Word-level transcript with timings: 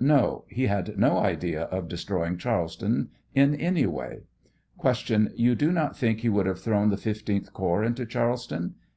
No; 0.00 0.44
he 0.46 0.68
had 0.68 0.96
no 0.96 1.18
idea 1.18 1.62
of 1.62 1.88
destroying 1.88 2.38
Charleston 2.38 3.08
in 3.34 3.56
any 3.56 3.84
way. 3.84 4.20
Q. 4.80 5.26
Tou 5.28 5.54
do 5.56 5.72
not 5.72 5.96
think 5.98 6.20
he 6.20 6.28
would 6.28 6.46
have 6.46 6.60
thrown 6.60 6.90
the 6.90 6.94
15th 6.94 7.52
corps 7.52 7.82
into 7.82 8.06
Charleston 8.06 8.76